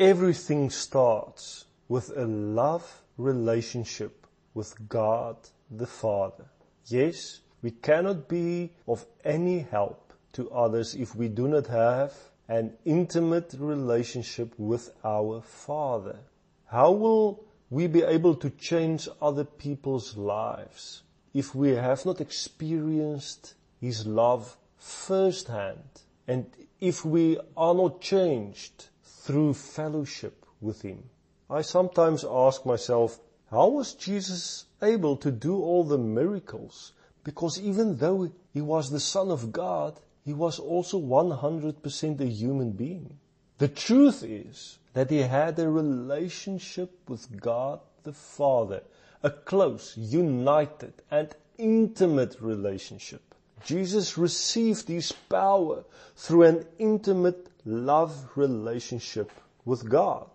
everything 0.00 0.70
starts 0.70 1.66
with 1.86 2.10
a 2.16 2.24
love 2.24 3.02
relationship 3.18 4.26
with 4.54 4.88
God 4.88 5.36
the 5.70 5.86
Father. 5.86 6.46
Yes, 6.86 7.40
we 7.60 7.72
cannot 7.72 8.26
be 8.26 8.72
of 8.88 9.04
any 9.24 9.58
help 9.58 10.14
to 10.32 10.50
others 10.52 10.94
if 10.94 11.14
we 11.14 11.28
do 11.28 11.46
not 11.48 11.66
have 11.66 12.14
an 12.48 12.72
intimate 12.86 13.54
relationship 13.58 14.54
with 14.56 14.90
our 15.04 15.42
Father. 15.42 16.16
How 16.64 16.92
will 16.92 17.44
we 17.68 17.86
be 17.86 18.02
able 18.02 18.36
to 18.36 18.48
change 18.48 19.06
other 19.20 19.44
people's 19.44 20.16
lives 20.16 21.02
if 21.34 21.54
we 21.54 21.72
have 21.72 22.06
not 22.06 22.22
experienced 22.22 23.52
His 23.82 24.06
love 24.06 24.56
firsthand 24.78 26.00
and 26.26 26.46
if 26.80 27.04
we 27.04 27.38
are 27.54 27.74
not 27.74 28.00
changed 28.00 28.86
through 29.30 29.54
fellowship 29.54 30.44
with 30.60 30.82
Him? 30.82 31.04
I 31.48 31.62
sometimes 31.62 32.24
ask 32.28 32.66
myself, 32.66 33.20
how 33.48 33.68
was 33.68 33.94
Jesus 33.94 34.64
able 34.82 35.16
to 35.18 35.30
do 35.30 35.62
all 35.62 35.84
the 35.84 35.98
miracles? 35.98 36.92
Because 37.22 37.60
even 37.60 37.98
though 37.98 38.32
He 38.52 38.60
was 38.60 38.90
the 38.90 38.98
Son 38.98 39.30
of 39.30 39.52
God, 39.52 40.00
He 40.24 40.32
was 40.32 40.58
also 40.58 41.00
100% 41.00 42.20
a 42.20 42.26
human 42.26 42.72
being. 42.72 43.20
The 43.58 43.68
truth 43.68 44.24
is 44.24 44.78
that 44.94 45.10
He 45.10 45.18
had 45.18 45.60
a 45.60 45.70
relationship 45.70 46.90
with 47.08 47.40
God 47.40 47.78
the 48.02 48.12
Father, 48.12 48.82
a 49.22 49.30
close, 49.30 49.96
united 49.96 50.94
and 51.08 51.28
intimate 51.56 52.36
relationship. 52.40 53.22
Jesus 53.64 54.18
received 54.18 54.88
His 54.88 55.12
power 55.12 55.84
through 56.16 56.42
an 56.42 56.66
intimate 56.80 57.49
love 57.64 58.30
relationship 58.36 59.30
with 59.64 59.88
God. 59.88 60.28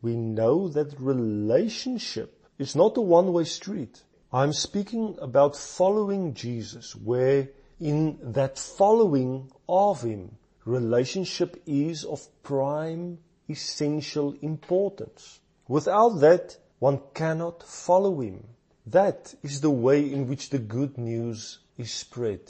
We 0.00 0.16
know 0.16 0.68
that 0.68 0.98
relationship 0.98 2.44
is 2.58 2.74
not 2.74 2.96
a 2.96 3.00
one-way 3.00 3.44
street. 3.44 4.02
I'm 4.32 4.52
speaking 4.52 5.16
about 5.20 5.56
following 5.56 6.34
Jesus 6.34 6.96
where 6.96 7.48
in 7.80 8.18
that 8.22 8.58
following 8.58 9.50
of 9.68 10.02
Him, 10.02 10.36
relationship 10.64 11.62
is 11.66 12.04
of 12.04 12.26
prime 12.42 13.18
essential 13.48 14.34
importance. 14.40 15.40
Without 15.68 16.20
that, 16.20 16.56
one 16.78 17.00
cannot 17.14 17.62
follow 17.62 18.20
Him. 18.20 18.44
That 18.86 19.34
is 19.42 19.60
the 19.60 19.70
way 19.70 20.00
in 20.12 20.28
which 20.28 20.50
the 20.50 20.58
good 20.58 20.98
news 20.98 21.58
is 21.76 21.92
spread. 21.92 22.40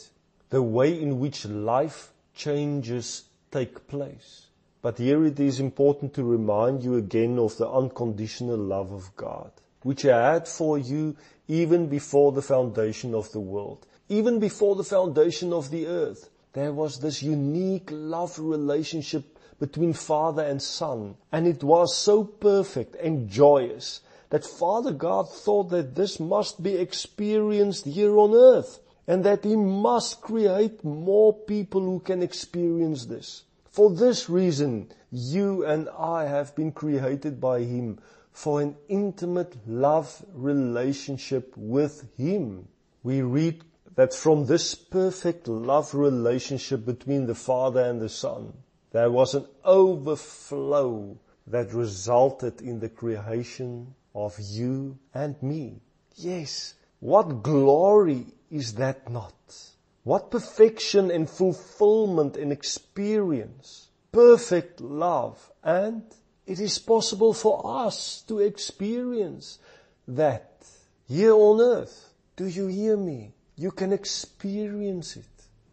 The 0.50 0.62
way 0.62 1.00
in 1.00 1.18
which 1.18 1.44
life 1.46 2.12
changes 2.34 3.24
take 3.52 3.86
place. 3.86 4.46
But 4.80 4.98
here 4.98 5.24
it 5.24 5.38
is 5.38 5.60
important 5.60 6.14
to 6.14 6.24
remind 6.24 6.82
you 6.82 6.96
again 6.96 7.38
of 7.38 7.56
the 7.56 7.70
unconditional 7.70 8.56
love 8.56 8.90
of 8.90 9.14
God 9.14 9.52
which 9.82 10.04
I 10.04 10.32
had 10.34 10.48
for 10.48 10.78
you 10.78 11.16
even 11.48 11.88
before 11.88 12.32
the 12.32 12.42
foundation 12.42 13.14
of 13.14 13.30
the 13.32 13.40
world, 13.40 13.86
even 14.08 14.38
before 14.38 14.76
the 14.76 14.84
foundation 14.84 15.52
of 15.52 15.70
the 15.70 15.86
earth. 15.86 16.30
There 16.52 16.72
was 16.72 17.00
this 17.00 17.22
unique 17.22 17.88
love 17.90 18.38
relationship 18.38 19.38
between 19.58 19.92
father 19.92 20.42
and 20.42 20.60
son, 20.60 21.16
and 21.30 21.46
it 21.46 21.62
was 21.62 21.96
so 21.96 22.24
perfect 22.24 22.94
and 22.96 23.28
joyous 23.28 24.00
that 24.30 24.44
Father 24.44 24.92
God 24.92 25.30
thought 25.30 25.70
that 25.70 25.94
this 25.94 26.18
must 26.18 26.62
be 26.62 26.76
experienced 26.76 27.84
here 27.84 28.16
on 28.18 28.34
earth, 28.34 28.80
and 29.06 29.24
that 29.24 29.44
He 29.44 29.56
must 29.56 30.20
create 30.20 30.84
more 30.84 31.32
people 31.32 31.80
who 31.80 32.00
can 32.00 32.22
experience 32.22 33.06
this. 33.06 33.44
For 33.70 33.90
this 33.90 34.28
reason, 34.28 34.92
you 35.10 35.64
and 35.64 35.88
I 35.98 36.24
have 36.24 36.54
been 36.54 36.72
created 36.72 37.40
by 37.40 37.60
Him 37.60 37.98
for 38.32 38.60
an 38.60 38.76
intimate 38.88 39.56
love 39.66 40.24
relationship 40.32 41.54
with 41.56 42.08
Him. 42.16 42.68
We 43.02 43.22
read 43.22 43.62
that 43.94 44.14
from 44.14 44.46
this 44.46 44.74
perfect 44.74 45.48
love 45.48 45.94
relationship 45.94 46.84
between 46.86 47.26
the 47.26 47.34
Father 47.34 47.80
and 47.80 48.00
the 48.00 48.08
Son, 48.08 48.52
there 48.92 49.10
was 49.10 49.34
an 49.34 49.46
overflow 49.64 51.16
that 51.46 51.72
resulted 51.74 52.62
in 52.62 52.80
the 52.80 52.88
creation 52.88 53.94
of 54.14 54.38
you 54.38 54.98
and 55.12 55.42
me. 55.42 55.80
Yes, 56.16 56.74
what 57.02 57.42
glory 57.42 58.26
is 58.48 58.74
that 58.74 59.10
not? 59.10 59.34
What 60.04 60.30
perfection 60.30 61.10
and 61.10 61.28
fulfillment 61.28 62.36
and 62.36 62.52
experience. 62.52 63.88
Perfect 64.12 64.80
love 64.80 65.50
and 65.64 66.04
it 66.46 66.60
is 66.60 66.78
possible 66.78 67.32
for 67.34 67.60
us 67.64 68.22
to 68.28 68.38
experience 68.38 69.58
that 70.06 70.64
here 71.08 71.34
on 71.34 71.60
earth. 71.60 72.14
Do 72.36 72.46
you 72.46 72.68
hear 72.68 72.96
me? 72.96 73.32
You 73.56 73.72
can 73.72 73.92
experience 73.92 75.16
it. 75.16 75.26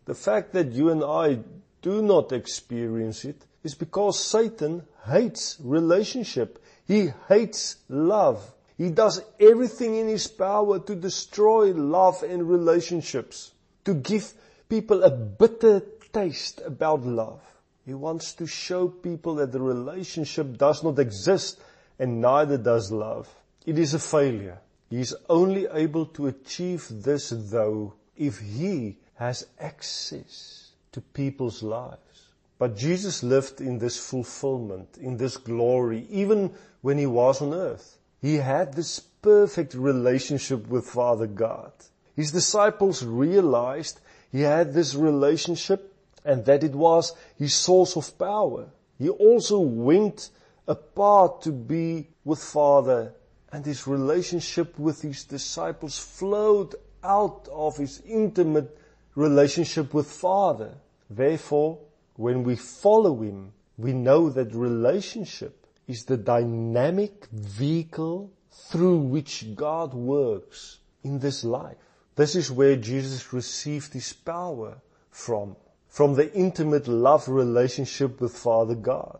The 0.05 0.15
fact 0.15 0.53
that 0.53 0.71
you 0.71 0.89
and 0.89 1.03
I 1.03 1.41
do 1.83 2.01
not 2.01 2.31
experience 2.31 3.23
it 3.23 3.45
is 3.63 3.75
because 3.75 4.19
Satan 4.19 4.81
hates 5.05 5.57
relationship. 5.59 6.57
He 6.87 7.11
hates 7.27 7.75
love. 7.87 8.51
He 8.79 8.89
does 8.89 9.21
everything 9.41 9.97
in 9.97 10.07
his 10.07 10.27
power 10.29 10.79
to 10.79 10.95
destroy 10.95 11.73
love 11.73 12.23
and 12.23 12.47
relationships, 12.49 13.51
to 13.83 13.93
give 13.93 14.33
people 14.69 15.03
a 15.03 15.11
bitter 15.11 15.81
taste 16.13 16.61
about 16.65 17.01
love. 17.05 17.41
He 17.85 17.93
wants 17.93 18.31
to 18.35 18.47
show 18.47 18.87
people 18.87 19.35
that 19.35 19.51
the 19.51 19.59
relationship 19.59 20.57
does 20.57 20.81
not 20.81 20.97
exist 20.97 21.59
and 21.99 22.21
neither 22.21 22.57
does 22.57 22.89
love. 22.89 23.27
It 23.65 23.77
is 23.77 23.93
a 23.93 23.99
failure. 23.99 24.59
He 24.89 25.01
is 25.01 25.13
only 25.29 25.67
able 25.67 26.05
to 26.15 26.27
achieve 26.27 26.87
this 26.89 27.33
though 27.35 27.95
if 28.15 28.39
he 28.39 28.95
has 29.15 29.45
access 29.59 30.71
to 30.93 31.01
people's 31.01 31.61
lives. 31.61 32.29
But 32.57 32.77
Jesus 32.77 33.23
lived 33.23 33.59
in 33.59 33.77
this 33.77 33.97
fulfillment, 33.97 34.97
in 35.01 35.17
this 35.17 35.35
glory, 35.35 36.07
even 36.09 36.53
when 36.79 36.97
he 36.97 37.05
was 37.05 37.41
on 37.41 37.53
earth. 37.53 37.97
He 38.21 38.35
had 38.35 38.73
this 38.73 38.99
perfect 38.99 39.73
relationship 39.73 40.67
with 40.67 40.85
Father 40.85 41.27
God. 41.27 41.71
His 42.15 42.31
disciples 42.31 43.03
realized 43.03 43.99
he 44.31 44.41
had 44.41 44.73
this 44.73 44.95
relationship 44.95 45.93
and 46.25 46.43
that 46.45 46.63
it 46.63 46.73
was 46.75 47.13
his 47.37 47.53
source 47.53 47.95
of 47.95 48.17
power. 48.17 48.67
He 48.97 49.09
also 49.09 49.59
went 49.59 50.29
apart 50.67 51.41
to 51.43 51.51
be 51.51 52.09
with 52.25 52.39
Father 52.39 53.13
and 53.51 53.65
his 53.65 53.87
relationship 53.87 54.77
with 54.77 55.01
his 55.01 55.23
disciples 55.23 55.97
flowed 55.97 56.75
out 57.03 57.47
of 57.51 57.77
his 57.77 58.01
intimate 58.01 58.77
relationship 59.15 59.93
with 59.93 60.11
Father. 60.11 60.75
Therefore, 61.09 61.79
when 62.15 62.43
we 62.43 62.55
follow 62.55 63.21
him, 63.21 63.53
we 63.77 63.93
know 63.93 64.29
that 64.29 64.53
relationship 64.53 65.58
is 65.89 66.05
the 66.05 66.17
dynamic 66.17 67.25
vehicle 67.31 68.31
through 68.51 68.99
which 68.99 69.55
God 69.55 69.93
works 69.93 70.77
in 71.03 71.19
this 71.19 71.43
life. 71.43 71.77
This 72.15 72.35
is 72.35 72.51
where 72.51 72.75
Jesus 72.75 73.33
received 73.33 73.93
his 73.93 74.13
power 74.13 74.77
from 75.09 75.55
from 75.89 76.13
the 76.13 76.31
intimate 76.33 76.87
love 76.87 77.27
relationship 77.27 78.21
with 78.21 78.37
Father 78.37 78.75
God. 78.75 79.19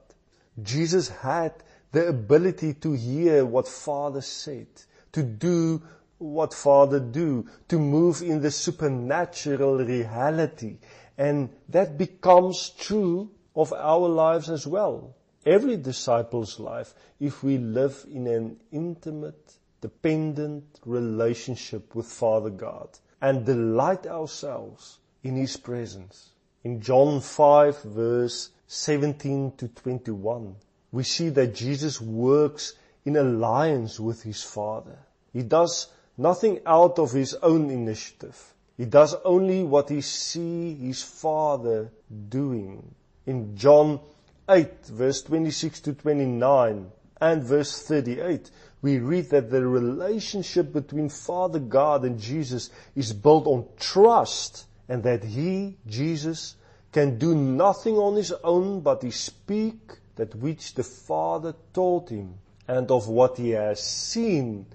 Jesus 0.62 1.10
had 1.10 1.52
the 1.92 2.08
ability 2.08 2.76
to 2.76 2.94
hear 2.94 3.44
what 3.44 3.68
Father 3.68 4.22
said, 4.22 4.68
to 5.12 5.24
do 5.24 5.82
what 6.20 6.54
Father 6.54 7.00
do, 7.00 7.48
to 7.70 7.80
move 7.80 8.22
in 8.22 8.42
the 8.42 8.52
supernatural 8.52 9.78
reality. 9.78 10.78
And 11.18 11.50
that 11.70 11.98
becomes 11.98 12.70
true 12.70 13.32
of 13.56 13.74
our 13.74 14.08
lives 14.08 14.50
as 14.50 14.68
well. 14.68 15.16
Every 15.46 15.78
disciple's 15.78 16.60
life, 16.60 16.94
if 17.20 17.44
we 17.44 17.58
live 17.58 18.06
in 18.12 18.28
an 18.28 18.60
intimate, 18.72 19.54
dependent 19.82 20.80
relationship 20.86 21.96
with 21.96 22.06
Father 22.06 22.50
God 22.50 22.90
and 23.22 23.46
delight 23.46 24.06
ourselves 24.06 25.00
in 25.24 25.36
His 25.36 25.58
presence. 25.58 26.32
In 26.64 26.82
John 26.82 27.22
5 27.22 27.84
verse 27.84 28.50
17 28.68 29.54
to 29.58 29.68
21, 29.70 30.56
we 30.92 31.04
see 31.04 31.30
that 31.30 31.56
Jesus 31.56 32.02
works 32.02 32.74
in 33.06 33.16
alliance 33.16 34.00
with 34.00 34.24
his 34.24 34.44
Father. 34.44 35.00
He 35.34 35.44
does 35.44 35.88
nothing 36.18 36.60
out 36.66 37.00
of 37.00 37.12
his 37.12 37.34
own 37.36 37.70
initiative. 37.70 38.54
He 38.78 38.86
does 38.86 39.16
only 39.26 39.64
what 39.64 39.90
he 39.90 40.02
sees 40.02 40.80
his 40.80 41.02
Father 41.02 41.92
doing. 42.30 42.94
In 43.26 43.56
John 43.56 44.00
8 44.50 44.88
verse 44.88 45.22
26 45.24 45.82
to 45.82 45.94
29 45.94 46.92
and 47.22 47.44
verse 47.44 47.84
38, 47.84 48.50
we 48.82 48.98
read 48.98 49.30
that 49.30 49.52
the 49.52 49.66
relationship 49.66 50.74
between 50.74 51.10
Father 51.10 51.60
God 51.60 52.04
and 52.06 52.20
Jesus 52.20 52.70
is 52.96 53.14
built 53.14 53.46
on 53.46 53.68
trust 53.78 54.66
and 54.88 55.04
that 55.04 55.24
he, 55.24 55.78
Jesus, 55.86 56.56
can 56.92 57.20
do 57.20 57.36
nothing 57.36 57.96
on 57.96 58.16
his 58.16 58.32
own 58.44 58.82
but 58.82 59.04
he 59.04 59.12
speak 59.12 59.78
that 60.16 60.34
which 60.36 60.74
the 60.74 60.84
Father 60.84 61.54
told 61.74 62.10
him 62.10 62.36
and 62.68 62.90
of 62.90 63.08
what 63.08 63.38
he 63.38 63.52
has 63.52 63.84
seen 63.84 64.66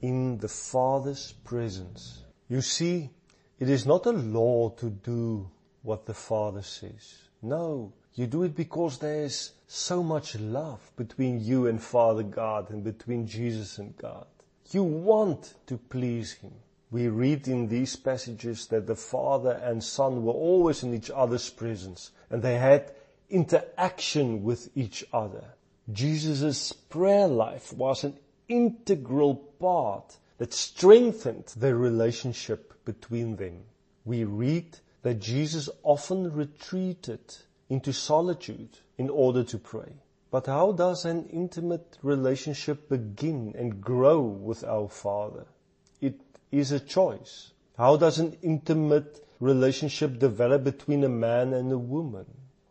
in 0.00 0.38
the 0.38 0.48
Father's 0.48 1.32
presence. 1.44 2.22
You 2.48 2.60
see, 2.60 3.10
it 3.58 3.70
is 3.70 3.86
not 3.86 4.06
a 4.06 4.10
law 4.10 4.70
to 4.70 4.90
do 4.90 5.48
what 5.82 6.06
the 6.06 6.14
Father 6.14 6.62
says. 6.62 7.14
No, 7.40 7.92
you 8.14 8.26
do 8.26 8.42
it 8.42 8.54
because 8.54 8.98
there's 8.98 9.52
so 9.66 10.02
much 10.02 10.38
love 10.38 10.80
between 10.96 11.40
you 11.40 11.66
and 11.66 11.82
Father 11.82 12.22
God 12.22 12.70
and 12.70 12.84
between 12.84 13.26
Jesus 13.26 13.78
and 13.78 13.96
God. 13.96 14.26
You 14.70 14.82
want 14.82 15.54
to 15.66 15.78
please 15.78 16.32
Him. 16.32 16.52
We 16.90 17.08
read 17.08 17.48
in 17.48 17.68
these 17.68 17.96
passages 17.96 18.66
that 18.66 18.86
the 18.86 18.96
Father 18.96 19.52
and 19.52 19.82
Son 19.82 20.24
were 20.24 20.34
always 20.34 20.82
in 20.82 20.94
each 20.94 21.10
other's 21.10 21.48
presence 21.48 22.10
and 22.28 22.42
they 22.42 22.58
had 22.58 22.92
interaction 23.30 24.42
with 24.42 24.68
each 24.76 25.04
other. 25.12 25.44
Jesus' 25.90 26.72
prayer 26.72 27.26
life 27.26 27.72
was 27.72 28.04
an 28.04 28.18
integral 28.48 29.36
part 29.36 30.18
that 30.36 30.52
strengthened 30.52 31.46
the 31.56 31.74
relationship 31.74 32.84
between 32.84 33.36
them. 33.36 33.62
We 34.04 34.24
read 34.24 34.78
that 35.02 35.20
Jesus 35.20 35.70
often 35.82 36.32
retreated 36.32 37.20
into 37.72 37.90
solitude 37.90 38.68
in 38.98 39.08
order 39.08 39.42
to 39.42 39.56
pray. 39.56 39.94
But 40.30 40.44
how 40.44 40.72
does 40.72 41.06
an 41.06 41.30
intimate 41.30 41.96
relationship 42.02 42.90
begin 42.90 43.54
and 43.56 43.80
grow 43.80 44.20
with 44.20 44.62
our 44.62 44.90
Father? 44.90 45.46
It 45.98 46.20
is 46.50 46.70
a 46.70 46.78
choice. 46.78 47.52
How 47.78 47.96
does 47.96 48.18
an 48.18 48.36
intimate 48.42 49.26
relationship 49.40 50.18
develop 50.18 50.64
between 50.64 51.02
a 51.02 51.08
man 51.08 51.54
and 51.54 51.72
a 51.72 51.78
woman? 51.78 52.26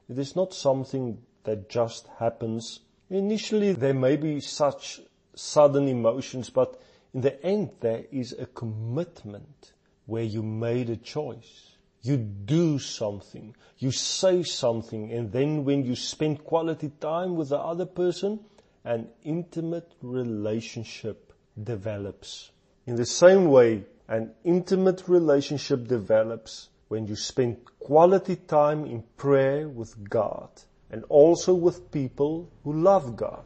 It 0.08 0.20
is 0.20 0.36
not 0.36 0.54
something 0.54 1.18
that 1.46 1.68
just 1.68 2.06
happens. 2.20 2.82
Initially 3.10 3.74
there 3.74 3.96
may 3.96 4.18
be 4.18 4.40
such 4.40 5.02
sudden 5.34 5.88
emotions, 5.88 6.52
but 6.52 6.80
in 7.12 7.22
the 7.22 7.44
end 7.44 7.72
there 7.80 8.06
is 8.12 8.34
a 8.34 8.46
commitment 8.46 9.74
where 10.06 10.24
you 10.24 10.44
made 10.44 10.92
a 10.92 10.96
choice. 10.96 11.71
You 12.04 12.18
do 12.18 12.80
something, 12.80 13.56
you 13.78 13.92
say 13.92 14.44
something, 14.44 15.12
and 15.12 15.32
then 15.32 15.66
when 15.66 15.86
you 15.86 15.96
spend 15.96 16.44
quality 16.44 16.92
time 17.00 17.36
with 17.36 17.50
the 17.50 17.60
other 17.60 17.86
person, 17.86 18.40
an 18.84 19.08
intimate 19.24 19.92
relationship 20.02 21.34
develops. 21.62 22.52
In 22.88 22.96
the 22.96 23.06
same 23.06 23.46
way, 23.46 23.86
an 24.08 24.32
intimate 24.44 25.08
relationship 25.08 25.88
develops 25.88 26.70
when 26.88 27.06
you 27.06 27.16
spend 27.16 27.58
quality 27.80 28.36
time 28.36 28.86
in 28.86 29.04
prayer 29.16 29.70
with 29.70 30.10
God 30.10 30.50
and 30.90 31.04
also 31.08 31.54
with 31.54 31.92
people 31.92 32.50
who 32.64 32.74
love 32.74 33.16
God. 33.16 33.46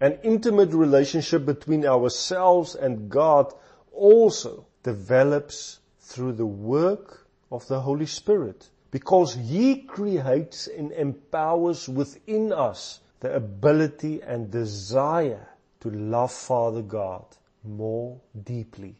An 0.00 0.18
intimate 0.22 0.72
relationship 0.72 1.44
between 1.44 1.84
ourselves 1.84 2.74
and 2.74 3.10
God 3.10 3.52
also 3.92 4.66
develops 4.82 5.78
through 6.00 6.32
the 6.32 6.46
work 6.46 7.19
of 7.50 7.66
the 7.68 7.80
Holy 7.80 8.06
Spirit 8.06 8.68
because 8.90 9.34
He 9.34 9.82
creates 9.82 10.66
and 10.66 10.92
empowers 10.92 11.88
within 11.88 12.52
us 12.52 13.00
the 13.20 13.34
ability 13.34 14.22
and 14.22 14.50
desire 14.50 15.48
to 15.80 15.90
love 15.90 16.32
Father 16.32 16.82
God 16.82 17.24
more 17.64 18.20
deeply. 18.44 18.99